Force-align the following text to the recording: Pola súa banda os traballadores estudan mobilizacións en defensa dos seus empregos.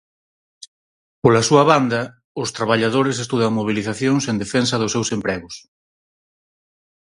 Pola 1.21 1.41
súa 1.49 1.63
banda 1.71 2.01
os 2.41 2.49
traballadores 2.57 3.21
estudan 3.23 3.51
mobilizacións 3.59 4.23
en 4.31 4.35
defensa 4.43 4.75
dos 4.81 4.93
seus 4.95 5.09
empregos. 5.17 5.55